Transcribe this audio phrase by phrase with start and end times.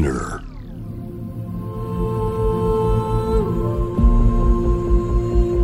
[0.00, 0.40] Spinner.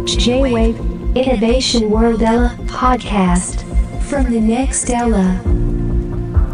[0.05, 0.79] J-Wave
[1.15, 3.64] Innovation World Ella podcast
[4.09, 5.41] from the next Ella.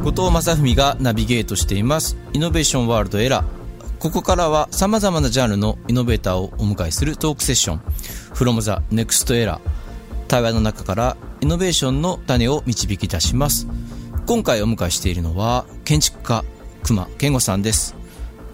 [0.05, 2.17] 後藤正文がナビゲートしています。
[2.33, 3.45] イノベーションワールドエラー
[3.99, 7.79] ここからは様々なジャンルのイノベーターをお迎えするトークセッション。
[8.35, 9.59] From the Next Era
[10.29, 13.67] 対話の中からイノベーションの種を導き出します。
[14.27, 16.45] 今回お迎えしているのは建築家
[16.83, 17.95] 熊健吾さんです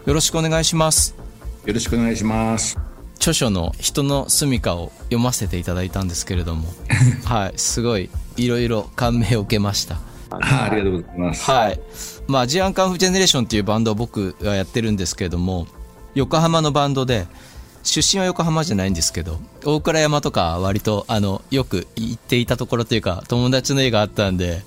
[0.07, 1.15] よろしくお願いします
[1.65, 2.79] よろしくお願いします。
[3.17, 6.69] 著書の人の住処を読ませていただいたんですけれども
[7.27, 9.99] はいすごいいろいろ感銘を受けました
[10.31, 11.51] あありがとうございます。
[11.51, 11.81] はい。
[12.27, 15.67] まあ、ジアンカンフジェネレーションっていうバンドを僕がやってるんですけれども、
[16.15, 17.27] 横浜のバンドで、
[17.83, 24.63] 出身は横浜じゃないんですけど、大倉山とか割と、あの、よく行っていたところというか、友達の家があったんで、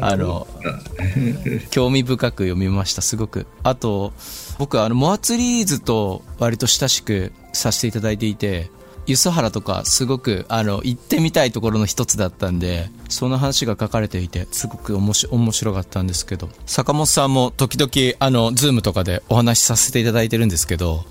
[0.00, 0.46] あの、
[1.70, 3.46] 興味深く読みました、すごく。
[3.62, 4.12] あと、
[4.58, 8.70] 僕、あの、 more trees と割と親しくさせていただいていて、
[9.06, 21.04] 梼原とかすごくあの行ってみたいところの一つだったんでその話が書かれていてすごく面白面白かったんですけど坂本さんも時々あの Zoom とかでお話しさせていただいてるんですけど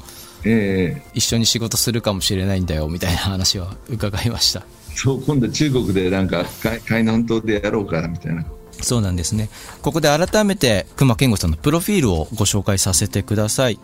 [0.44, 4.64] ええ一緒に仕事するかもしれないんだよみたいな話は伺いました
[4.96, 8.46] そう、今度中国でなんか海海南島でやろうかみたいな。
[8.82, 9.50] そうなんですね
[9.82, 13.80] ここで改めて熊健吾さんのプロフィールをご紹介させてください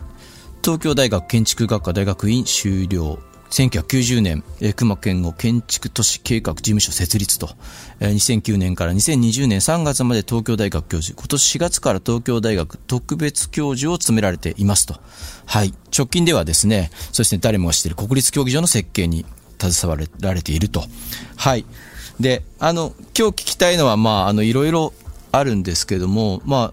[0.62, 3.18] 東京大学建築学科大学院修了
[3.50, 7.50] 1990年、え熊健吾建築都市計画事務所設立と、
[7.98, 15.00] え2009年から2020年3月まで東京大学教授、今年4月から東京大学特別教授を務められていますと。
[15.46, 15.74] はい。
[15.96, 19.26] 直近ではですね、そして誰もが知っている国立競技場の設計に
[19.60, 20.84] 携わられていると。
[21.36, 21.66] はい。
[22.18, 24.92] で、あの、今日聞きたいのは、まあ、あの、いろいろ
[25.32, 26.72] あるんですけども、ま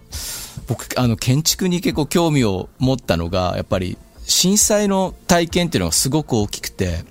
[0.66, 7.04] 僕、あの、建築に結構興味を持ったのが、やっぱり、震災の体験っていうのがすごく大きくて、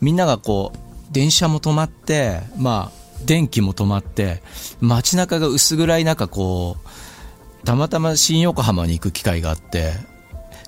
[0.00, 0.78] みんながこう、
[1.12, 4.42] 電車も止まって、まあ、電気も止まって、
[4.80, 9.92] 街中が薄暗い中、こう、たまたま新横浜に行く機会があって、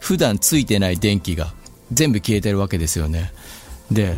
[0.00, 1.52] 普段ついてない電気が
[1.92, 3.32] 全部消えてるわけですよね。
[3.90, 4.16] で、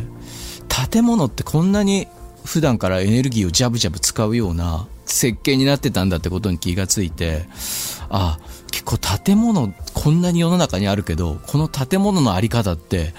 [0.90, 2.08] 建物ってこんなに
[2.44, 7.44] 普段からエネルギーをジャブジャブ使うような設計になってたんだってことに気がついて、
[8.08, 8.38] あ、
[8.70, 13.14] 結構建物こんなに世の中にあるけど、この建物のあり方って、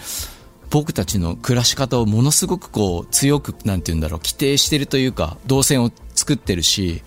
[0.69, 7.01] 僕たちの暮らし方をものすごくこう強く、なんて言うんだろう、規定してるというか、動線を作ってるし、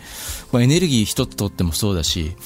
[0.53, 2.37] エネルギー一つとってもそうだし、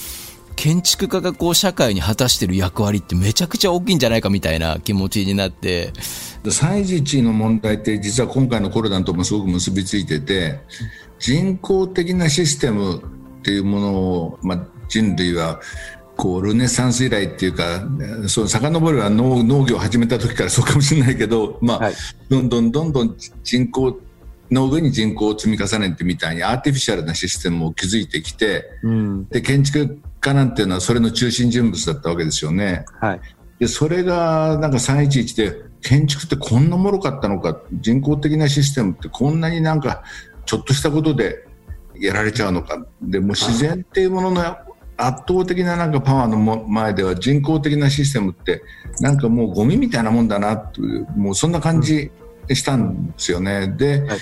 [0.59, 5.93] 建築家がこう社会に果たしてる役割ってめちゃくちゃ大きいんじゃないかみたいな気持ちになって、
[6.43, 10.59] 311の問題って実は今回のコロナともすごく結びついてて、
[11.21, 15.61] 人工的なシステムっていうものを、まあ、人類は
[16.17, 17.87] こうルネサンス以来っていうか、
[18.27, 21.95] そう遡れば農農業を始めた時からそうかもしれないけど、まあはい
[22.29, 24.01] どんどんどんどん人口
[24.51, 29.29] の上に人口を積み重ねてみたいにアーティフィシャルなシステムを築いてきて、うん。
[29.29, 32.85] で建築家なんていうのはそれの中心人物だったわけですよね。
[33.01, 33.21] はい。
[33.59, 40.03] でそれがなんか311で建築ってこんなもろかったのか人工的なシステムってこんなになんか
[40.47, 41.45] ちょっとしたことで
[41.97, 44.43] やられちゃうのかでもう自然っていうものの
[44.97, 48.63] 圧倒的ななんかパワーのも前では人工的なシステムって
[49.01, 52.11] なんかもうゴミみたいなもんだなというもうそんな感じ
[52.53, 53.69] したんですよね。
[53.77, 54.19] で、はい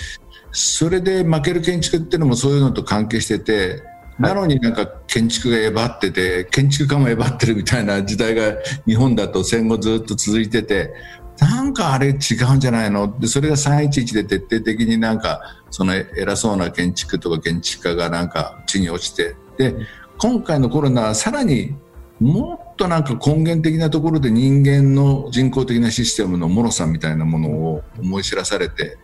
[0.58, 3.82] それで負ける建築っていうのもそういうのと関係してて
[4.18, 4.86] なのになんか
[5.16, 8.52] 建築がえばってて建築家もえばってるみたいな時代が
[8.86, 10.92] 日本だと戦後ずっと続いてて
[11.40, 13.18] なんかあれ違うんじゃないの？
[13.18, 15.40] でそれが311で徹底的になんか
[15.70, 19.74] その偉そうな建築とか建築家がなんか地に落ちてで
[20.18, 21.74] 今回のコロナはさらに
[22.20, 28.98] もっとなんか根源的なところで人間の人工的なシステムの脆さみたいなものを思い知らされて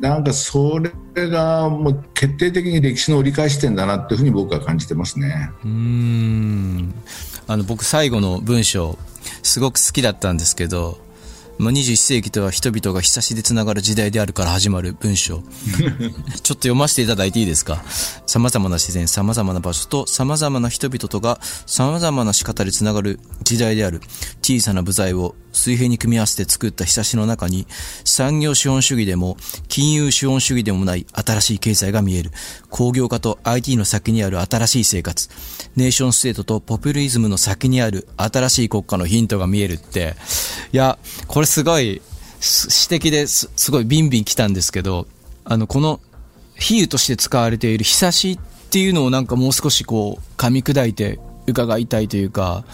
[0.00, 0.80] なんかそ
[1.14, 5.50] れがもう決定的に歴史の折り返し点だなっていうふうに僕は感じてますね。
[5.64, 6.94] うん
[7.46, 8.98] あの僕最後の文章
[9.42, 10.98] すごく好きだったんですけど、
[11.58, 15.42] まあ、21世紀とは人々がひさしでつながる時代であるから始まる文章。
[15.78, 16.02] ちょっ
[16.42, 17.84] と読ませていただいていいですか？
[18.26, 24.00] 様々な自然様々な場所と様々な人々とが様々な仕方でつながる時代である。
[24.42, 27.66] 小さな部材を水平に組み合わせて作ったひさしの中に
[28.04, 29.36] 産業資本主義でも
[29.68, 32.32] 金融資本主義でもない新しい経済が見える。
[32.70, 35.28] 工業化と IT の先にある新しい生活。
[35.76, 40.16] ネーションステートとポピュリズムの先にある新しい国家のヒントが見えるって。
[40.72, 40.98] いや
[41.28, 42.02] これすごい
[42.40, 45.06] す指摘ですすごいビンビン来たんですけど
[45.44, 46.00] あのこの
[46.56, 52.64] 比喩として使われているひさしっていうのをなんかもう少しこう噛み砕いて伺いたいというか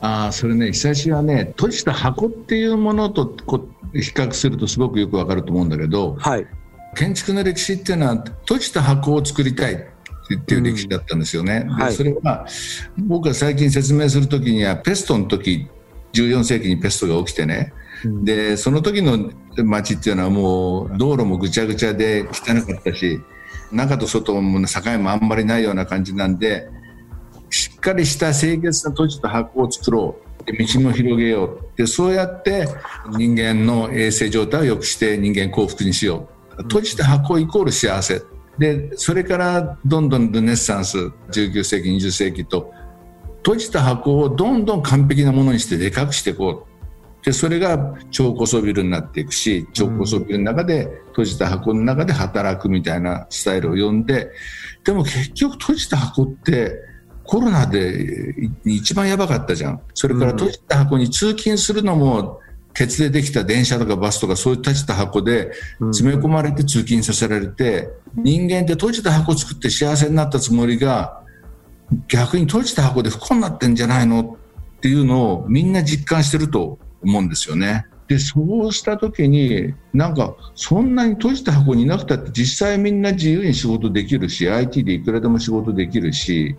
[0.00, 6.46] ああそれね久しはね閉じた箱っていうものとこう比較するとすごくよくわかると思うんだけど、はい。
[6.96, 11.64] 建築の歴史っていうのは閉じた箱を作りたいっていう歴史だったんですよね。
[11.64, 12.46] ではいそれは
[12.98, 15.68] 僕が最近説明するときにはペストの時
[16.12, 17.72] 14世紀にペストが起きてね、
[18.24, 19.30] でその時の
[19.64, 23.20] 街っていうのはもう道路もぐちゃぐちゃで汚かったし
[23.72, 26.68] 中と外も境もあんまりないような感じなんで
[27.50, 30.44] しっかりした清潔な閉じた箱を作ろう。
[30.44, 31.68] で道も広げよう。
[31.76, 32.66] でそうやって
[33.16, 36.28] 人間の衛生状態を良くして人間幸福にしよ
[36.58, 36.62] う。
[36.64, 38.22] 閉じた箱イコール幸せ。
[38.58, 40.98] でそれからどんどんルネッサンス
[41.30, 42.72] 19世紀20世紀と
[43.38, 46.73] 閉じた箱をどんどん完璧なものにしてでかくしていこう。
[47.24, 54.30] でそれが超高層ビルになっていくし超高層ビルの中で閉じた箱の中で働くみたいなスタイルを読んで
[54.84, 56.78] でも結局閉じた箱って
[57.24, 58.34] コロナで
[58.66, 59.80] 一番やばかったじゃん。
[59.94, 62.40] それから閉じた箱に通勤するのも
[62.74, 71.22] 鉄でできた電車とかバスとかそういう閉じた箱で詰め込まれて通勤させられて人間って閉じた箱作って幸せになったつもりが
[72.08, 74.36] 逆に閉じた箱で不幸になってんじゃないの
[74.76, 77.86] っていうのをみんな実感してると思うんですよね。
[78.06, 86.54] でそうした時になんかそんなに閉じた箱にいなくたって実際みんな自由に仕事できるし IT でいくらでも仕事できるし、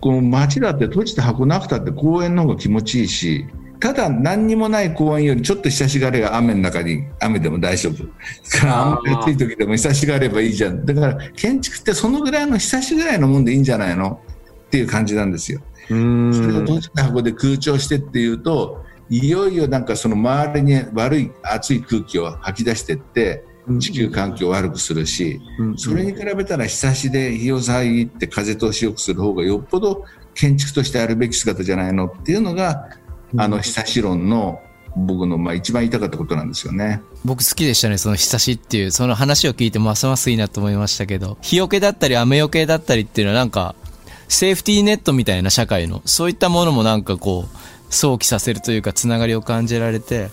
[0.00, 3.44] この街だって閉じた箱なくたって公園の方が気持ちいいし
[3.80, 8.04] ただ何にもない公園よりちょっと久しがれが雨の中に雨でも大丈夫。
[8.04, 8.10] だ
[8.58, 10.86] からあんまり暑い時でも久しがればいいじゃん。
[10.86, 14.22] だから建築ってそのぐらいの久しぐらいのもんでいいんじゃないの？
[14.68, 15.60] っていう感じなんですよ。
[15.86, 23.44] それを閉じた箱で空調してっていうといよいよなんかその周りに悪い熱い空気を吐き出してって
[23.80, 25.40] 地球環境を悪くするし、
[25.76, 32.88] それに比べたら日差しで日を遮って風通しよくする方がよっぽど建築としてあるべき姿じゃないのっていうのが、
[33.36, 34.60] あの日差し論の
[34.96, 37.02] 僕のまあ一番言いたかったことなんですよね。
[37.24, 43.74] 僕好きでしたね、その日差しっていう、その話を聞いてますますいいなと思いましたけど、日よけだったり雨よけだったりっていうのはなんか、
[44.28, 47.56] セーフティーネットみたいな社会の、そういったものもなんかこう、
[47.90, 50.30] 想起させるというか、つながりを感じられて、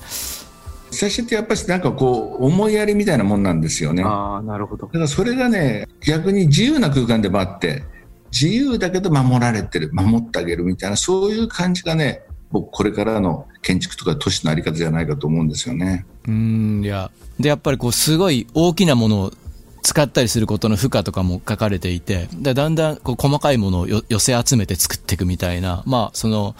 [0.91, 4.03] 日差しってやっぱりなんかこう、思いやりみたいなもんなんですよね。
[4.03, 4.93] ああ、なるほどだ。
[4.93, 7.83] からそれがね、逆に自由な空間でもあって、
[8.31, 12.21] 自由だけど守られてる、守ってあげるみたいな、そういう感じがね、
[12.51, 16.05] 僕これからの建築とか都市のあり方じゃないかと思うんですよね。
[16.27, 17.11] うーん、いや。
[17.39, 19.33] で、やっぱりこう、すごい大きなものを
[19.81, 26.55] 使ったりすることの負荷とかも書かれていて、でだんだんこう細かいものをよ寄せ集めて作っていくみたいな、まあ、その、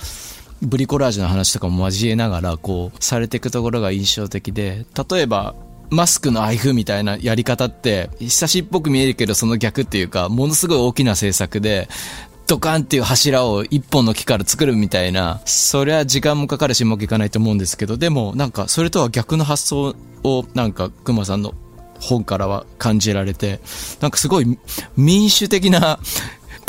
[0.65, 5.55] ブリコラージュの話とかも交えながら、こう、されていくところが印象的で、例えば、
[5.89, 11.87] マスクの配布みたいなやり方って、久しっぽく見えるけど、その逆っていうか、ものすごい大きな政策で、
[12.47, 21.53] ドカンっていう柱を一本の木から作るみたいな、そりゃ時間もかかるしうまくいかないと思うんですけど、でもなんかそれとは逆の発想をなんか熊さんの
[21.99, 23.61] 本からは感じられて、
[23.99, 24.59] なんかすごい
[24.95, 25.99] 民主的な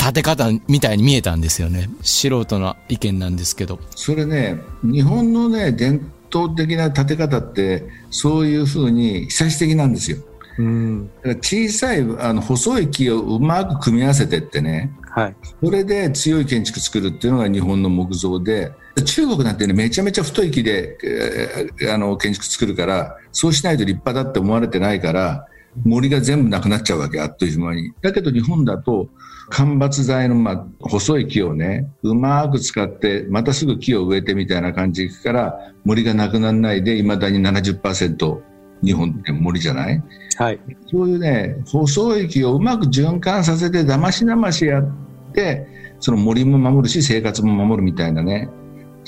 [0.07, 1.89] 建て方みたいに見えたんですよね。
[2.01, 3.77] 素人の意見なんですけど。
[3.93, 10.17] それね、日本のね、伝統的な建て方って、そういうふうに被災的なんですよ。
[10.59, 11.09] うん。
[11.17, 15.35] だから小さいあの細い木をうまく組み合わせてってね、はい。
[15.61, 18.71] それで強い建築作るっていうのが日本の木造で、
[19.03, 25.47] 中国なんてね、めちゃめちゃ太い木で、えーあの建築作るから、そうしないと立派だって思われてないから、
[25.85, 27.91] 森が全部なくなっちゃうわけ、あっという間に。
[28.01, 29.09] だけど日本だと、
[29.49, 38.41] 間伐材の、まあ、細い木をね、うまく使って、またすぐ木を植えてみたいな感じでいくから、森がなくならないで、未だに70%
[38.83, 40.03] 日本って森じゃない？
[40.37, 40.59] はい。
[40.91, 44.91] そういうね、細い木をうまく循環させて、だましだましやっ
[45.33, 45.65] て、
[45.99, 48.49] その森も守るし、生活も守るみたいなね、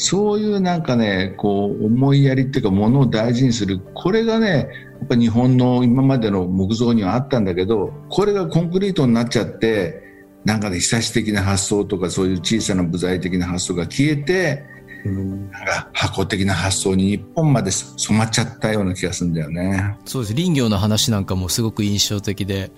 [0.02, 4.70] そういうなんかね、こう、思いやりっていうか、ものを大事にする、これがね、
[5.02, 10.02] やっぱ日本の今までの木造にはあったんだけど、これがコンクリートになっちゃって、
[10.46, 14.64] なんかね、久し的な発想とか、そういう小さな部材的な発想が消えて、
[15.04, 19.98] なんか箱的な発想に日本まで染まっちゃったような気がするんだよね。
[20.06, 20.34] そうです。
[20.34, 22.72] 林業の話なんかもすごく印象的で、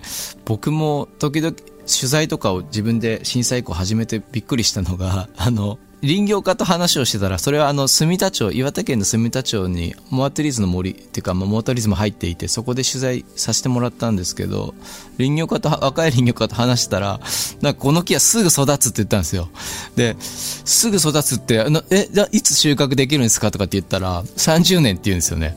[0.44, 14.74] 僕も時々取材とかを自分で震災以降始めてびっくりしたのが、あの、林業家と話をしてたら、それはあの、住田町、岩手県の住田町に、モアトリーズの森っていうか、まあ、モアトリーズも入っていて、そこで取材させてもらったんですけど、
[15.18, 17.20] 林業家と、 若い林業家と話したら、
[17.60, 19.48] なんかこの木はすぐ育つって言ったんですよ。
[19.94, 25.56] で、すぐ育つって、あのえ、じゃいつ収穫できるんですかとかって言ったら、30年って言うんですよね。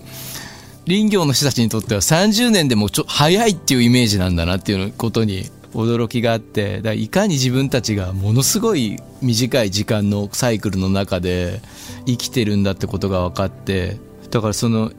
[0.87, 11.61] 林業の人たちにとっては30年でもちょ早いっていうイメージなんだなっていうことに驚きがあってだいかに自分たちがものすごい短い時間のサイクルの中で
[12.05, 13.97] 生きてるんだってことが分かって
[14.31, 14.91] だからその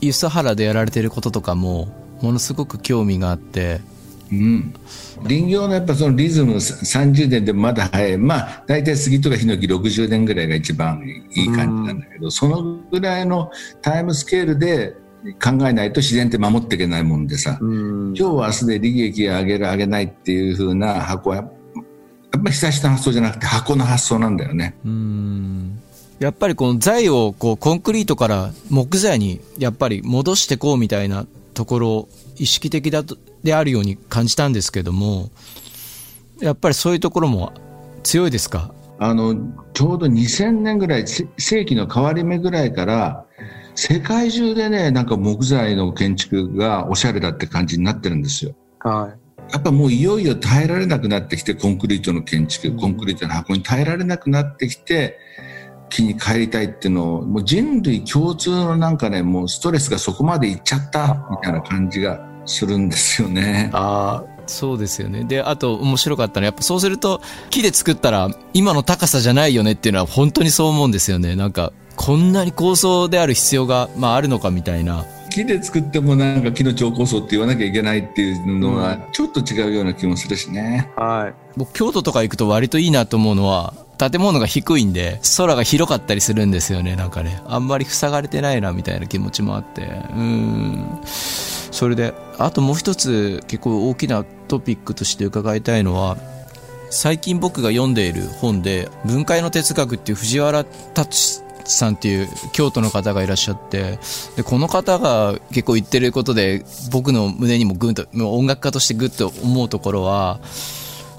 [0.00, 1.88] 梼原でやられてることとかも
[2.22, 3.80] ものすごく興味があって。
[4.32, 4.72] うん、
[5.26, 11.02] 林業のやっぱそのリズム30年でまだ早い、まあ、大体杉とかヒノキ60年ぐらいが一番
[11.34, 13.50] いい感じなんだけど、そのぐらいの
[13.82, 14.94] タイムスケールで
[15.42, 18.14] 考えないと自然って守っていけないもんでさ、うん。
[18.16, 21.46] 今日は明日で利益を上げる上げないっていう風な箱はやっ
[22.32, 24.76] ぱり久しの発想じゃなくて箱の発想なんだよね。
[24.84, 25.80] うん
[26.20, 35.30] やっぱりこの材をこうコンクリートから木材にやっぱり戻してこうみたいなところ意識的だとであるように感じたんですけども
[36.40, 37.52] やっぱりそういうところも
[38.02, 38.72] 強いですか？
[38.98, 39.34] あの
[39.72, 43.24] ちょうど2000年ぐらいせ世紀の変わり目ぐらいから
[43.74, 48.54] 世界中でねなんか木材の建築がおしゃれだって感じになってるんですよ。
[48.80, 49.14] は
[49.52, 55.18] やっぱもういよいよ耐えられなくなってきてコンクリートの建築コンクリートの箱に耐えられなくなってきて
[55.88, 63.76] 木に帰りたいっていうのをもう人類共通のなんかねもうストレスがそこまでいっちゃったみたいな感じがするんですよねい。。
[63.76, 80.90] あそうですよねであと面白かったのはやっぱそうすると木で作ったら今の高さじゃないよねっていうのは本当にそう思うんですよねなんかこんなに高層である必要が、まあ、あるのかみたいな木で作ってもなんか木の超高層って言わなきゃいけないっていうのはちょっと違うような気もするしね。
[80.96, 81.04] あ。
[81.04, 81.34] はい。
[81.56, 96.16] 僕京都とか行くと割といいなと思うのは建物が低いんで空が広かったりするんですよねなんかねあんまり塞がれてないなみたいな気持ちもあってうんそれであともう一つ結構大きなトピックとして伺いたいのは
[96.90, 104.00] 最近僕が読んでいる本で「分解の哲学」っていう藤原達さんっていう京都の方がいらっしゃって
[104.36, 110.40] でこの方が結構言ってることで僕の胸にもグンともう音楽家としてグッと思うところは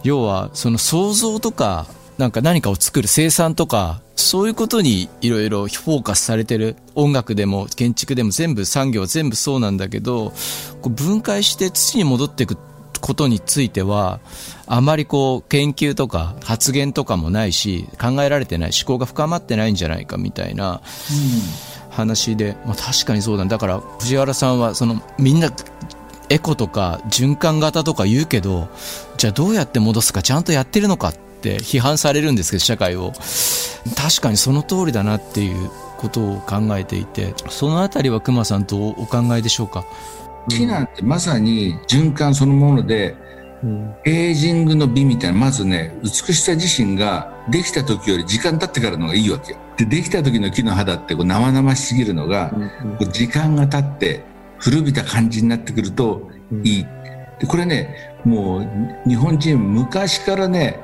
[0.04, 10.32] 要はその創造とかなんか何かを作る生産とかそういうことにいろいろフォーカスされてる音楽でも建築でも全部産業全部そうなんだけど
[10.82, 12.58] こう分解して土に戻っていく
[13.02, 14.20] ことについては
[14.68, 20.82] あまりこう研究とか発言とかもないし考えられてない思考が深まってないんじゃないかみたいな
[21.90, 25.52] 話で、まあ、確かにそうだだから藤原さんはそのみんな
[26.30, 28.70] エコとか循環型とか言うけど
[29.18, 33.12] じゃあどうやって戻すかちゃんとやってるのかって批判されるんですけど社会を。
[33.98, 39.86] 確かにその通りだなっていうことを考えていてそのあたりは熊さんとお考えでしょうか？
[40.50, 40.88] 木なん。
[40.88, 43.16] てまさに循環そのもので
[43.64, 43.96] うん。
[44.06, 52.98] エイジングの美みたいなまずね美しさ自身ができた時より時間経ってからのがいいわけよでできた時の木の肌ってこう生々しすぎるのが、うん。
[52.98, 54.24] こう時間が経って
[54.58, 56.68] 古びた感じになってくるとうん。
[56.68, 56.86] いい、
[57.40, 57.96] でこれね
[58.26, 60.80] もう日本人昔からね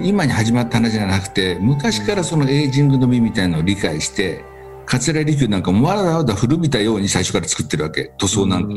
[0.00, 4.44] 今に始まった話じゃなくて昔からそのエイジングの美みたいなのを理解して
[4.86, 5.62] 桂離宮なん。
[5.62, 8.68] かもわざわざ古びたように最初から作ってるわけ塗装なん。
[8.68, 8.74] か、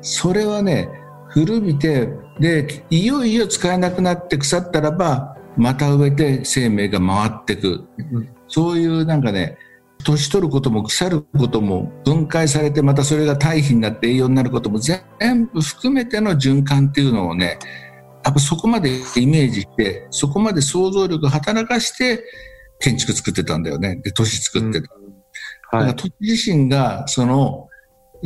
[0.00, 0.88] それはね
[1.28, 2.08] 古びて
[2.40, 9.58] でいよいよ使えなくなって腐ったらばまた植えて生命が回っていく、うんそういうなんかね
[10.04, 15.02] 年取ることも腐ることも分解されてまたそれが堆肥になって栄養になることも全
[15.52, 17.58] 部含めての循環っていうのをね
[18.24, 22.24] やっぱそこまでイメージしてそこまで想像力を働かして
[22.80, 24.88] 建築作ってたんだよねで都市作ってた。
[24.88, 24.94] だ
[25.70, 25.80] はい。
[25.80, 27.67] から土地自身がその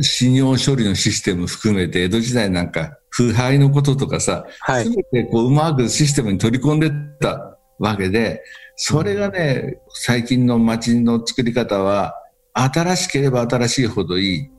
[0.01, 4.85] 死尿処理のシステム含めて江戸時代なんか腐敗のこととかさ、はい。
[4.85, 8.43] すべてこううまくシステムに取り込んでったわけで
[8.75, 12.15] それがね最近の街の作り方は
[12.53, 14.49] 新しければ新しいほどいい。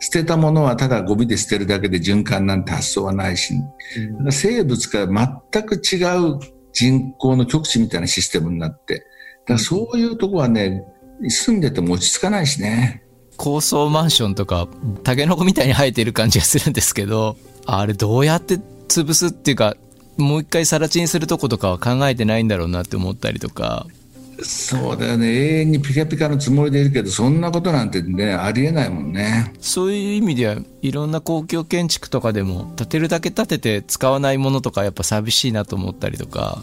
[0.00, 3.54] 捨てたものはただゴミで捨てるだけで循環なんて発想はないし。
[3.54, 6.38] だから生物から全く違う
[6.72, 9.04] 人口の極地みたいなシステムになって。
[9.46, 10.84] だそういうとこはね
[11.28, 13.03] 住んでても落ち着かないしね。
[13.36, 14.68] 高層マンションとか
[15.02, 17.36] タケノコみたいに生えてる感じがするんですけど
[17.66, 19.76] あれどうやって潰すっていうか
[20.16, 23.86] もう一回更地にするとことかは考えてないんだろうなって思ったりとか。
[24.42, 25.28] そうだよね。
[25.28, 29.52] 永遠にピカピカのつもりでいるけどそんなことなんてねありえないもんね。
[29.60, 36.62] そういう意味ではいろんな公共建築とかでも建てるだけ建てて使わないものとかやっぱ寂しいなと思ったりとか。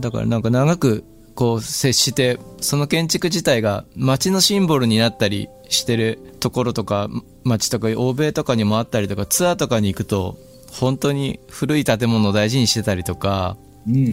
[0.00, 7.08] だからなんか長くこう接してその建築自体が街のシンボルになったりしてるところとか
[7.44, 10.38] 街とか欧米とかにもあったりとかツアーとかに行くと
[10.70, 13.56] 本当に古い建物を大事にしてたりとか
[13.86, 14.12] うん。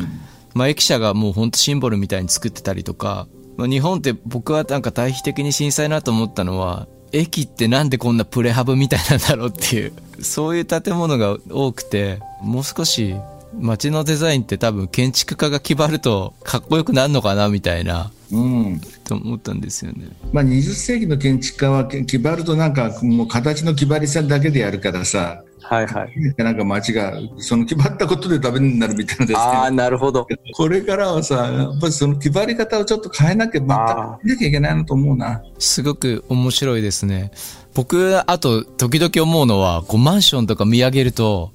[0.56, 13.16] まあ、駅舎がもう本当シンボルみたいに作ってたりとか、まあ、日本って僕はなんか対比的に震災なと思ったのは駅ってなんでこんなプレハブみたいなんだろうっていうそういう建物が多くてもう少し
[13.60, 18.82] 街のデザインって多分建築家が決まるとかっこよくなるのかなみたいな、うん。
[19.04, 20.08] と思ったんですよね。
[20.34, 26.34] まあ、20世紀の建築家は決まるとなんかもう形の決まりさだけでやるからさはいはい。
[26.38, 30.28] なんか街がその決まったことでダメになるみたいなですああ、ねなるほど。
[30.54, 37.32] これからはさやっぱりその決まり方をちょっと変えなきゃまたあ変えなきゃいけないなと思うなすごく面白いですね。
[37.76, 41.52] 僕、あと、時々思うのは、こう、マンションとか見上げると、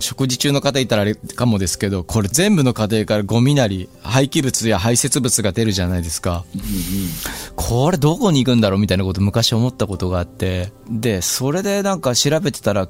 [0.00, 6.44] 食事中の方いたらあれかもですけど、これ全部の家庭からゴミなり、廃棄物や排泄物が出るじゃないですか。
[7.56, 12.88] これどこに行くんだろうみたいなこと昔思ったことがあって、で、それでなんか調べてたら、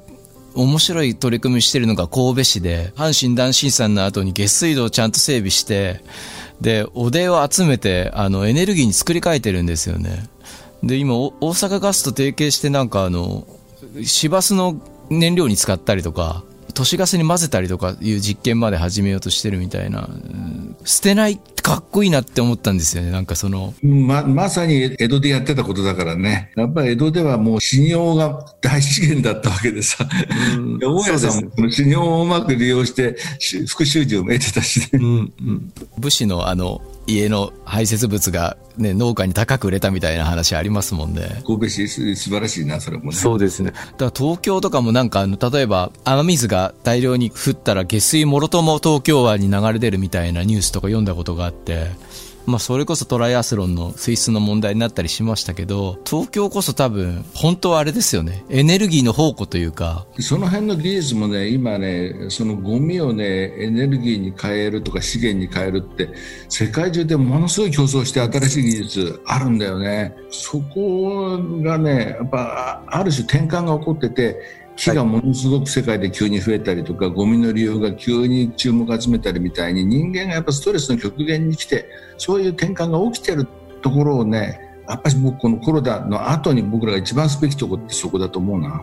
[0.55, 6.03] 面白い取り組みしてるのが神戸市で、阪神大震災の後に下水道をちゃんと整備して、
[6.61, 10.29] で、おでを集めて、あの、エネルギーに作り変えてるんですよね。
[10.83, 13.47] で、今、大阪ガスと提携してなんかあの、
[14.03, 23.11] 市バスの燃料に使ったりとか、都市ガスに混ぜたりとかいう実験まで始めようとしてるみたいな、うん捨てないってかっこいいなって思ったんですよね。
[23.11, 26.51] なんかその、ままさに江戸でやってたことだからね。
[26.55, 30.07] やっぱり江戸ではもう信用が大資源だったわけでさ。
[30.57, 30.79] うん。
[30.79, 34.89] で大家さんも信用をうまく利用してし副収入も得てたしね。
[34.93, 41.41] うんうん、武士のあの、家の排泄物がね、農家に高く売れたみたいな話ありますもんね。
[41.45, 43.11] 神戸市す素晴らしいなそれもね。
[43.11, 43.71] そうですね。
[43.71, 51.87] だから東京とかもなんかあの、例えば雨水が大量に降ったら下水もろとも東京湾に流れ出るみたいなニュースとか読んだことがあって、
[52.45, 58.43] まあそれこそトライアスロンの水質の問題になったりしましたけど、東京こそ多分、本当はあれですよね。
[58.49, 66.09] エネルギーの宝庫というか、その辺の技術もね、今ね、そのゴミをね、エネルギーに変えるとか資源に変えるって、
[66.49, 70.15] 世界中でものすごい競争して新しい技術あるんだよね。
[70.31, 81.85] そこがね、やっぱある種転換が起こってて、木がものすごく世界で急に増えたりとか、ゴミの利用が急に注目を集めたりみたいに、人間がやっぱストレスの極限に来て、
[82.17, 83.45] そういう転換が起きてる
[83.81, 88.81] ところをね、やっぱり僕このコロナの後に僕らが一番すべきところってそこだと思うな。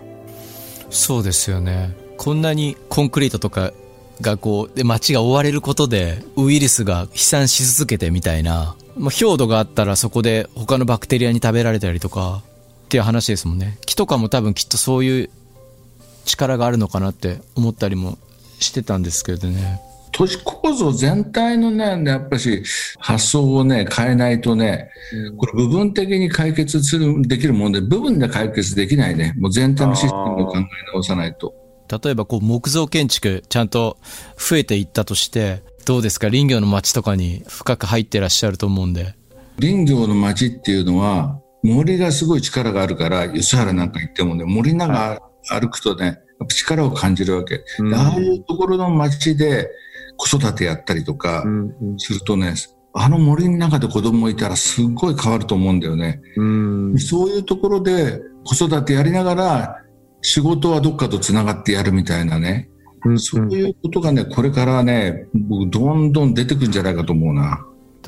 [0.91, 1.97] そうですよね。
[2.19, 3.73] こんなにコンクリートとか
[4.21, 12.43] がこう、で街が覆われることでウイルスが飛散し続けてみたいな、まあ、氷土があったらそこで他のバクテリアに食べられたりとか
[12.85, 13.79] っていう話ですもんね。
[13.87, 15.31] 木とかも多分きっとそういう
[16.27, 18.19] 力があるのかなって思ったりも
[18.59, 19.81] してたんですけどね。
[20.13, 22.63] 都市構造全体のね、やっぱし
[22.99, 24.91] 発想をね、変えないとね、
[25.37, 29.35] これ部分的に解決する、できるもんで、部分で解決できないね。
[29.39, 30.63] もう全体のシステムを考え
[30.93, 31.55] 直さないと。
[32.03, 33.99] 例えばこう木造建築ちゃんと
[34.39, 36.31] 増えていったとして、どうですか？
[36.31, 39.15] 林業の街とかに深く入ってらっしゃると思うんで。
[39.61, 47.65] 林業の街っていうのは、森がすごい力があるから、吉原なんか行ってもね、森の中歩くとね、力を感じるわけ。
[47.81, 49.69] うんああいうところの街で
[50.17, 52.55] 子育てやったりとかうんうんするとね、
[52.95, 56.21] あの森の中で子供いたらすっごい変わると思うんだよね。
[56.37, 59.83] うんそういうところで子育てやりながら
[60.23, 62.69] 仕事はどっかとつながってやるみたいなね。
[63.05, 67.65] うんそういうことがね、これからね、僕どんどん出てくるんじゃないかと思うな。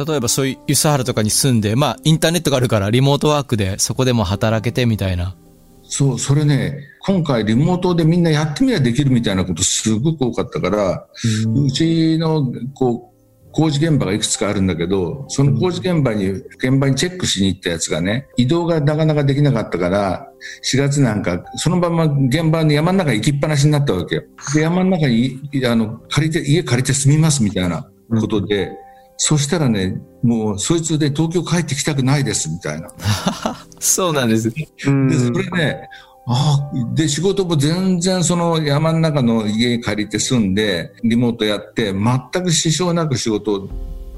[0.06, 5.36] 例えばそういう湯佐原とかに住んで、まあインターネットがあるからリモートワークでそこでも働けてみたいな。
[5.82, 11.06] そう、それね、今回リモートでみんなやってみりゃできるみたいなことすごく多かったから、
[11.54, 13.18] うちのこう
[13.52, 20.28] 工事現場がいくつかあるんだけど、その工事現場に、現場にチェックしに行ったやつがね、移動がなかなかできなかったから、
[20.70, 24.22] 4月なんか、そのまま現場に山の中に行きっぱなしになったわけよ。
[24.54, 28.70] で、山の中に、いあの、借りて、家借りて住みますみたいなことで、
[29.16, 32.90] そしたらね、もう、そいつで東京帰ってきたくないですみたいな。
[33.80, 34.52] そうなんです。
[34.86, 35.88] うんで、それね、
[36.30, 43.68] ああ、で、仕事も全然その山の中の家借りて住んで、リモートやって、全く支障なく仕事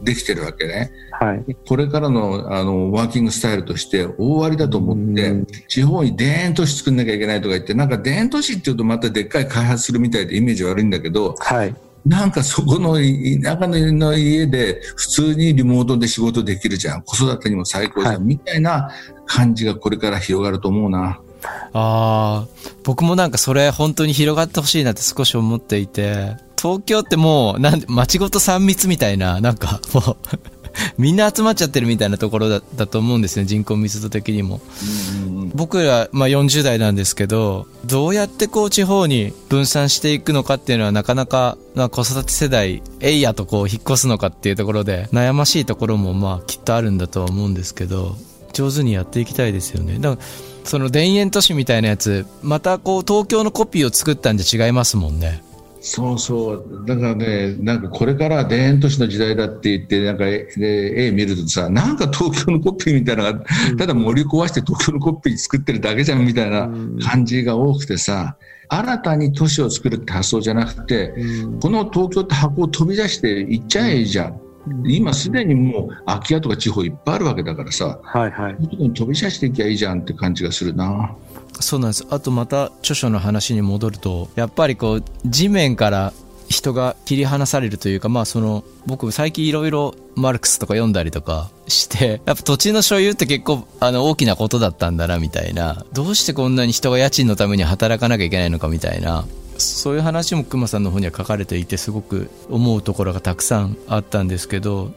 [0.02, 0.90] できてるわけね。
[1.12, 1.56] はい。
[1.68, 11.74] これからのあのワーキングスタイルとして大ありだと思ってうん、地方に田園都市作んなきゃいけないとか言って、なんか田園都市っていうとまたでっかい開発するみたいでイメージ悪いんだけど、はい。
[12.04, 17.02] なんかそこの田舎の家で普通にリモートで仕事できるじゃん。
[17.02, 18.14] 子育てにも最高じゃん。
[18.14, 18.90] はいみたいな
[19.26, 21.20] 感じがこれから広がると思うな。
[21.42, 22.46] ああ、
[22.84, 30.16] 僕もなんかそれ本当に広がってほしいなって少し思っていて、東京ってもう、なんで、町ごと3密みたいな、なんかもう、
[30.98, 34.60] みんな集まっちゃってるみたいなところだだと思うんですね、人口密度的にも。
[35.54, 48.16] 僕ら、まあ、40代なんですけど、どうやってこう地方に分散していくのかっていうのはなかなか、まあ、子育て世代、えいやとこう引っ越すのかっていうところで悩ましいところもまあきっとあるんだとは思うんですけど、
[48.52, 49.98] 上手にやっていきたいですよね。
[49.98, 50.22] だから、
[50.64, 55.42] その田園都市みたいなやつ、またこう東京のコピーを作ったんじゃ違いますもんね。
[55.82, 56.84] そうそう。
[56.86, 63.44] だからね、なんかこれからは田園都市の時代だって言って、なんか絵絵見るとさ、なんか東京のコピーみたいなのが、
[63.78, 66.68] ただ森壊して東京のコピー作ってるだけじゃんみたいな
[67.02, 68.36] 感じが多くてさ、
[68.68, 71.14] 新たに都市を作るって発想じゃなくて、
[71.62, 74.40] この東京って箱を飛び出して行っちゃえじゃん。
[74.84, 78.56] 今すでにもう空き家とか地方いっぱいあるわけだからさ、はいはい。
[78.92, 81.14] 飛び出していきゃいいじゃんって感じがするな。
[81.60, 82.06] そうなんです。
[82.10, 86.12] あとまた著書の話に戻ると、やっぱりこう、地面から
[86.48, 99.26] 人が切り離されるというか、まあその、僕最近いろいろマルクスとか読んだりとか して、やっぱ土地の所有って結構あの大きなことだったんだなみたいな、どうしてこんなに人が家賃のために働かなきゃいけないのかみたいな、
[99.60, 104.92] そういう話も熊さんの方には書かれていてすごく思うところがたくさんあったんですけど、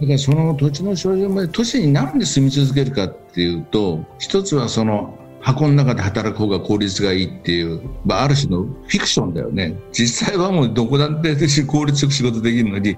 [0.00, 9.76] だからその土地の所有まで都市になんで住み続けるかっていうと一つはその箱の中で働く方が効率がいいっていう、まあ、ある種のフィクションだよね。
[9.92, 12.96] 実際はもうどこだって効率よく仕事できるのに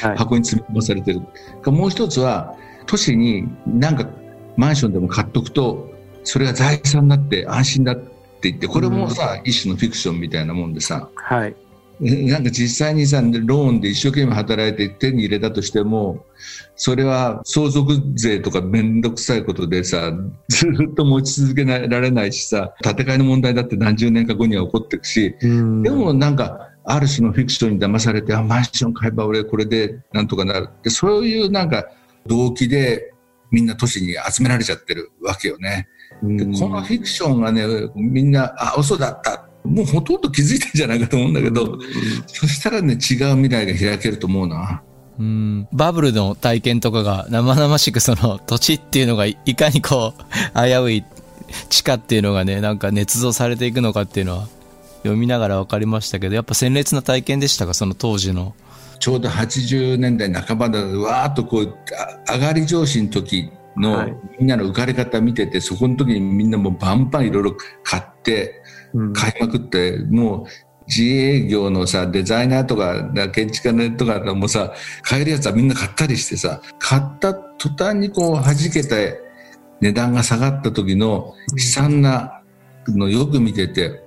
[0.00, 0.16] はい。
[0.16, 1.20] 箱に詰め込まされてる、
[1.66, 4.08] もう一つは都市になんか
[4.56, 5.92] マンションでも買っとくと
[6.24, 11.54] それが財産になって安心だって言ってこれもさ、一種のフィクションみたいなもんでさはい。
[12.00, 16.24] なんか実際にさ、ローンで一生懸命働いて手に入れたとしても、
[16.76, 20.12] それは相続税とかめんどくさいことでさ、
[20.48, 30.68] ずっと持ち続けられないしさ、建て替えの問題だって何十年か後には起こっていくし、うんでもなんか、ある種のフィクションに騙されて、あ、マンション買えば俺これでなんとかなる。
[30.82, 31.84] でそういうなんか
[32.26, 33.12] 動機で
[33.50, 35.88] みんな都市に集められちゃってるわけよね。
[36.22, 39.44] でこのフィクションがね、みんな、あ、嘘だった。
[39.64, 41.78] もうほとんど気づいてんじゃないかと思うんだけど、
[42.26, 44.82] そしたらね、違う未来が開けると思うな。
[45.18, 50.22] うん、バブルの体験とかが生々しくその土地っていうのがいいかにこう
[50.54, 51.04] 危うい
[51.68, 54.48] 地下っていうのがねなんか捏造されていくのかっていうのは
[55.02, 58.54] 読みながら分かりましたけどやっぱ鮮烈な体験でしたかその当時の
[59.00, 61.74] ちょうど80年代半ばでわーっとこう、
[62.26, 64.16] あ上がり上司の時の、はい。
[64.38, 68.62] みんなの浮かれ方見てて、そこの時にみんなもうバンバンいろいろ買って、
[68.94, 69.12] うん。
[69.12, 70.46] 買いまくって、もう
[70.88, 79.20] 自営業のさ、デザイナーとか、だ建築家とかもさ、買えるやつはみんな買ったりしてさ、買った途端にこう弾けて
[79.80, 82.42] 値段が下がった時の悲惨な
[82.88, 84.02] のよく見てて、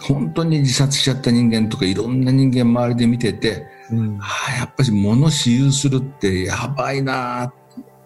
[0.00, 4.18] 本当に自殺しちゃった人間とかいろんな人間周りで見てて、うん。
[4.20, 7.54] ああ、やっぱり物私有するってやばいなーっ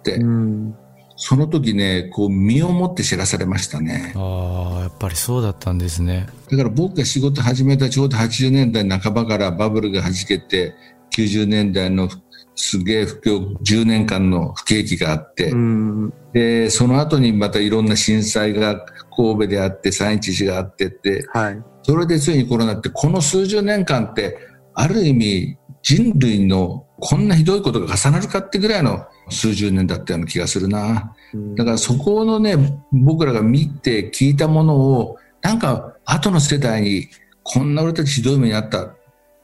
[0.03, 0.75] て、うん
[1.17, 4.13] その時ね、こう身をもって知らされましたね。
[4.17, 10.75] ああやっぱりそうだったんですねだから僕が仕事始めたちょうど80年代半ばからバブルが弾けて、
[11.17, 12.09] 90年代の
[12.57, 18.85] すげえ不況、10年間の不景気があって、うんで、その後にまたいろんな震災が
[19.17, 21.63] 神戸であって、311があってって、はい。
[21.83, 24.39] それでついにコロナって、この数十年間って、
[24.75, 31.15] ある意味人類のこんなひどいことが重なるかってぐらいの数十年だったような気がするな。
[31.57, 32.57] だからそこのね、
[32.93, 37.09] 僕らが見て聞いたものを、なんか後の世代に
[37.43, 38.95] こんな俺たちひどい目にあった。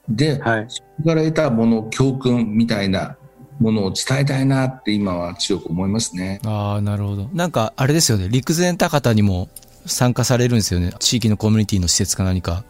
[0.09, 0.65] で、はい。
[0.67, 3.17] そこから得たもの、教訓みたいな
[3.61, 6.39] ものを伝えたいなって今は強く思いますね。
[6.45, 9.49] ああなるほどなんかあれですよね陸前高田にも
[9.85, 12.63] 参加されるんですよね地域のコミュニティの施設か何か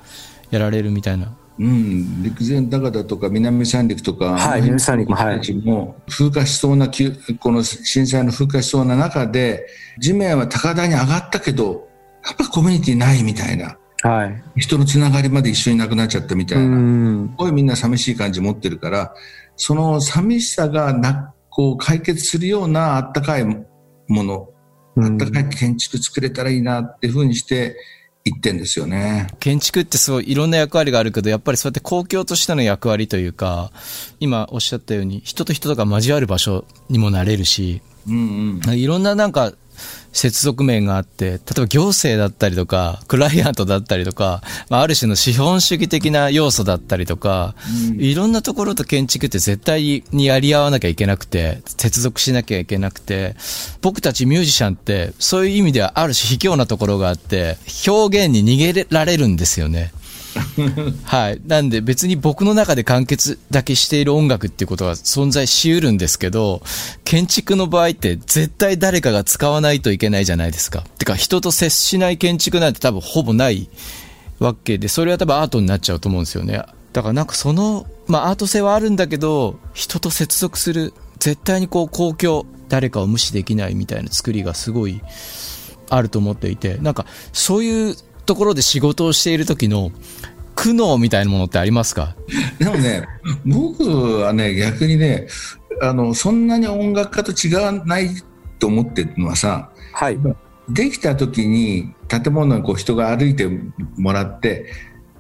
[0.50, 5.42] やられるみたいなうん、陸前高田とか南三陸とか、はい南三陸もはい。
[6.10, 6.90] 風化しそうな
[7.40, 9.68] この震災の風化しそうな中で、
[10.00, 11.88] 地面は高台に上がったけど、
[12.26, 14.44] やっぱコミュニティないみたいな、はい。
[14.56, 17.30] 人のつながりまで一緒になくなっちゃったみたいうな、ん。
[17.30, 19.14] すごいみんな寂しい感じ持ってるから、
[19.56, 23.66] その寂しさがなこう解決するようなあったかいも
[24.08, 24.50] の、
[24.98, 27.76] あったかい建築作れたらいいなっていうふうにして
[28.24, 29.28] 言ってんですよね。
[29.40, 33.72] 建築ってすごいいろんな役割があるけど、やっぱりそうやって公共としての役割というか、
[34.20, 38.78] 今おっしゃったように、人と人とが交わる場所にもなれるし、うんうん。
[38.78, 39.54] いろんななんか、
[40.14, 47.56] 接続面があって、例えば行政だったりとか、クライアントだったりとか、まあ、ある種の資本主義的な要素だったりとか、
[47.98, 53.36] いろんなところと建築って絶対にやり合わなきゃいけなくて、接続しなきゃいけなくて、
[53.82, 59.94] 僕たちミュージシャンって、そういう意味ではある種卑怯なところがあって、表現に逃げられるんですよね。
[61.04, 61.42] はい。
[61.46, 66.62] なんで別に僕の中で完結だけしている音楽っていうことが存在し得るんですけど、
[67.04, 70.84] 建築の場合って絶対誰かが使わないといけないじゃないですか。
[70.98, 73.70] てか人と接しない建築なんて多分ほぼない
[74.40, 76.64] わけで、それは多分アートになっちゃうと思うんですよね。
[76.94, 85.02] だからなんかその、まあアート性はあるんだけど、人と接続する、絶対にこう公共、誰かを無視できないみたいな作りがすごい
[85.90, 87.96] あると思っていて、なんかそういう
[88.32, 89.92] ところで仕事をしている時の
[90.56, 92.16] 苦悩みたいなものってありますか？
[92.60, 93.06] でもね、
[93.46, 93.84] 僕
[94.20, 95.28] はね、逆にね、
[95.82, 98.08] あの、そんなに音楽家と違わない
[98.58, 100.18] と思ってるのはさ、はい。
[100.70, 103.50] できた時に建物にこう人が歩いて
[103.98, 104.72] もらって、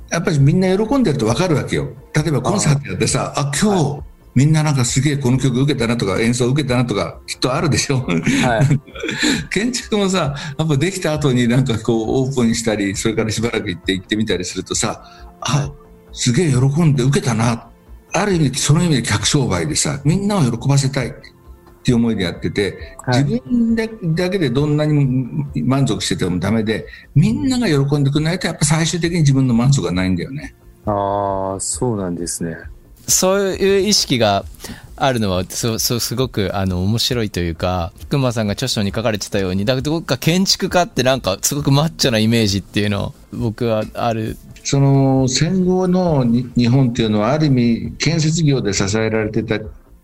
[0.09, 1.89] やっぱりみんな喜んでると分かるわけよ。
[2.15, 7.97] 例えばコンサートやってさ、あ今日、みんななんかすげえこの曲受けたなとか演奏受けたなとかきっとあるでしょ。
[7.97, 8.79] はい。
[9.51, 15.03] 建築もさ、やっぱできた後になんかこうオープンしたり、それからしばらく行って行ってみたりするとさ、
[15.41, 15.71] あ、
[16.13, 17.67] すげえ喜んで受けたな。
[18.13, 21.11] ある意味、その意味で客商売でさ、みんなを喜ばせたいっ
[21.83, 23.87] ていう思いでやってて、はい自分だ
[24.23, 30.55] だけでどんなに満足しててもダメで、みんなが喜んでくれないと、やっぱ最終的に自分の満足がないんだよね。
[30.85, 32.55] ああ、そうなんですね。
[33.07, 34.45] そういう意識が
[34.95, 44.37] あるのは、そう、そう、すごく、あの、面白いというか、熊さんが著書に書かれてたように、だからどっか建築家ってなんか、すごくマッチョなイメージっていうの、僕はある。
[44.63, 49.59] その戦後のに日本っていうのはある意味建設業で支えられてた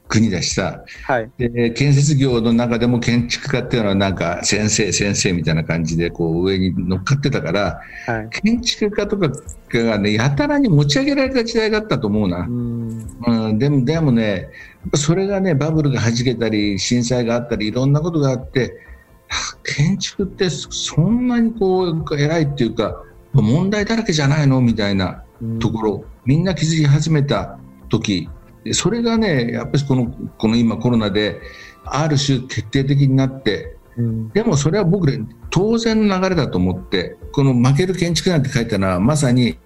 [0.08, 1.30] 国だしさ、はい。
[1.38, 8.30] で建設業の中でも建築家っていうのはなんか先生先生みたいな感じでこう上に乗っかってたからはい。
[8.42, 9.30] 建築家とか
[9.70, 12.40] がねやたらに持ち上げられた時代だったと思うな。
[12.40, 13.18] う、ん。
[13.26, 14.50] うん、でもでもね
[14.96, 18.80] それがねバブルがはじけたり震災があったりいろんなことがあって
[19.28, 23.04] はあ建築ってそんなにこう偉いっていうか
[23.34, 24.62] 問題だらけじゃないの？
[24.62, 25.24] みたいな
[25.60, 28.30] ところ、みんな気づき始めた時。
[28.64, 31.40] でそれがねやっぱりこのこの今コロナで
[31.86, 34.30] ある種決定的になってうん。
[34.30, 39.58] でもそれは僕ね当然の流れだと思ってこの「負ける建築」なんて書いたのはまさに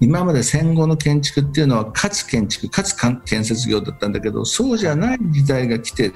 [0.00, 6.10] 今まで戦後の建築っていうのはかつ建築かつ建設業だったんだけどそうじゃない時代が来て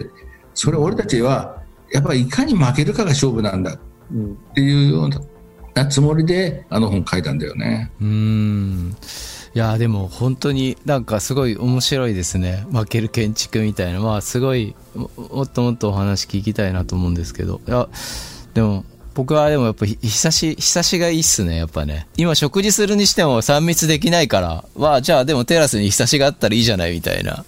[0.54, 3.78] それ俺たちはやっぱりいかに負けるかが勝負なんだ
[4.12, 4.32] うん。
[4.32, 7.92] っていうようなつもりであの本書いたんだよね。
[8.00, 8.96] うーん。
[9.56, 12.66] いや、でも本当になんかすごい面白いですね。
[12.72, 14.00] 負ける建築みたいな。
[14.00, 17.62] まあすごい、ももっともっとお話聞きたいなと思うんですけど。
[17.66, 17.88] いや、
[18.52, 22.06] でも、僕はでもやっぱひ久し、久しがいいっすね、やっぱね。
[22.18, 27.42] 今食事するにしても3密できないから、まあじゃあでもテラスに久しがあったらいいじゃないみたいな。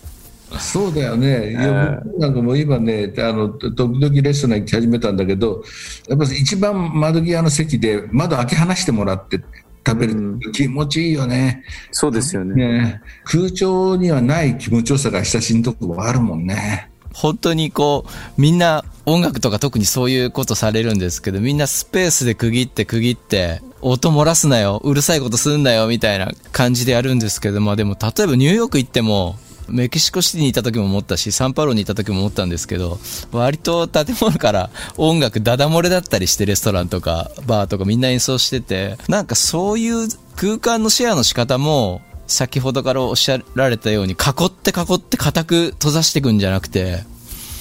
[0.58, 1.50] そうだよね。
[1.50, 5.62] いや、僕なんかもう今ね、あの、時々レストラン行き始めたんだけど、
[6.08, 9.42] やっぱり一番窓際の席で窓開け放してもらって
[9.88, 11.64] 食べると気持ちいいよね。
[11.90, 12.54] そうですよね。
[12.54, 16.90] ね空調にはない気持ちよさが親しいところあるもんね。
[17.14, 29.36] 本当にこう、みんな音楽とか特にそういうことされるんですけど、みんなスペースで区切って区切って、音漏らすなよ、うるさいことすんなよ、みたいな感じでやるんですけど、まあでも例えばニューヨーク行っても、
[29.68, 32.98] メキシコシティにいた時も思ったし、サンパウロにいた時も思ったんですけど、
[33.32, 47.04] 割と建物から音楽ダダ漏れだったりして、レストランとかバーとかみんな演奏してて、なんかそういう空間のシェアの仕方も、先ほどからおっしゃられたように、囲って囲って固く閉ざしていくんじゃなくて、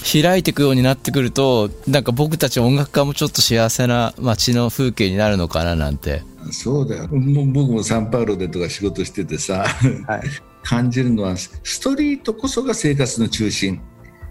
[0.09, 6.21] 開いていくようになってくると、なんか僕たち音楽家もちょっと幸せな街の風景になるのかななんて。
[6.51, 7.07] そうだよ。
[7.07, 9.65] もう僕もサンパウロでとか仕事しててさ、
[10.07, 10.21] はい。
[10.67, 13.79] 感じるのは、ストリートこそが生活の中心。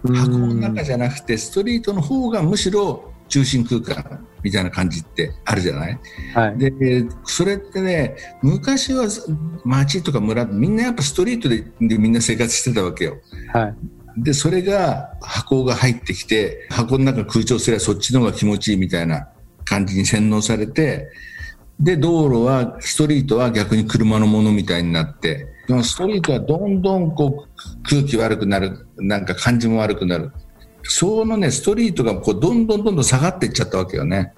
[0.03, 5.99] 箱の中じゃなくて、ストリートの方がむしろ中心空間みたいな感じってあるじゃない？
[6.35, 6.59] はい。
[6.59, 9.09] でそれってね昔は
[9.65, 13.17] 町とか村みんなやっぱストリートででみんな生活してたわけよ
[13.53, 13.75] はい。
[14.23, 19.29] でそれが箱が入ってきて箱の中空調すればそっちの方が気持ちいいみたいな
[19.65, 21.11] 感じに洗脳されて
[21.81, 25.49] で道路はストリートは逆に車のものみたいになって
[25.83, 30.33] ストリートはどんどんこう空気悪くなるなんか感じも悪くなる
[30.89, 34.33] そのねストリートがこうどんどんどんどん下がっていっちゃったわけよね。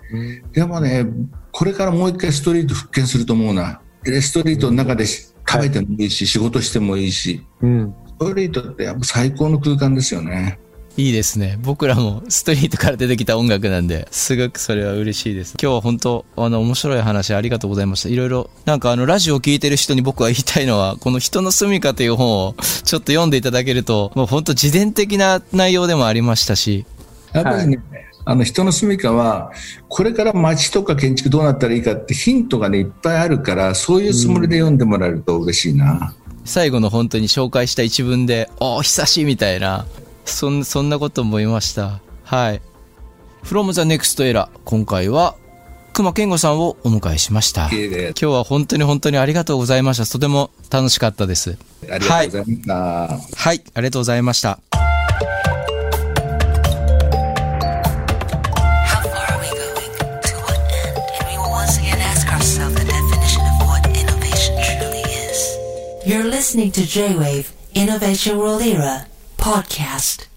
[0.53, 1.07] でもね、
[1.53, 3.81] これからもう一回ストリート復権すると思うな。
[4.03, 7.95] で、ストリートの中でし食べてもいいし、仕事してもいいし、うん。
[8.07, 10.59] ストリートってやっぱ最高の空間ですよね。
[10.99, 11.57] いいですね。
[11.63, 15.55] 僕らもストリートから出てきた音楽なんで、すごくそれは嬉しいです。
[15.63, 18.09] 今日は本当、あの、面白い話ありがとうございました。
[18.09, 26.85] いろいろ、なんかあの、ラジオを聞いてる人に僕は言いたいのは、この人の住みかという本をちょっと読んでいただけると、もう本当自伝的な内容でもありましたし、
[27.33, 27.79] やっぱりね、
[28.25, 29.53] あの人の住みかは、
[29.89, 36.13] これから街とか建築どうなったらいいかってヒントがね、いっぱいあるから、そういうつもりで読んでもらえると嬉しいな。
[36.45, 39.87] 最後の本当に紹介した一文で、おー久しいみたいな、
[40.33, 42.01] そん、なこと思いました。
[42.25, 42.63] はい。
[43.45, 45.35] from the next era 今回は、
[45.95, 47.69] 隈研吾さんをお迎えしました。
[47.71, 50.07] 今日は本当に本当にありがとうございました。
[50.07, 51.59] とても楽しかったです。
[51.91, 53.19] ありがとうございました、はい。
[53.35, 54.61] はい、ありがとうございました。
[66.89, 68.63] J-Wave, Innovation World
[69.49, 70.28] podcast.